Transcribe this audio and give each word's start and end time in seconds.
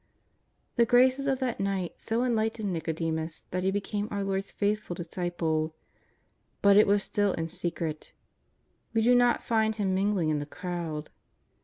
The 0.77 0.85
graces 0.87 1.27
of 1.27 1.37
that 1.41 1.59
night 1.59 1.93
so 1.97 2.23
enlightened 2.23 2.75
JSTicodemus 2.75 3.43
that 3.51 3.61
he 3.61 3.69
became 3.69 4.07
our 4.09 4.23
Lord's 4.23 4.49
faithful 4.51 4.95
disciple. 4.95 5.75
But 6.63 6.75
it 6.75 6.87
was 6.87 7.03
still 7.03 7.33
in 7.33 7.47
secret. 7.47 8.11
We 8.95 9.03
do 9.03 9.13
not 9.13 9.43
find 9.43 9.75
him 9.75 9.93
mingling 9.93 10.29
in 10.29 10.39
the 10.39 10.47
crowd. 10.47 11.11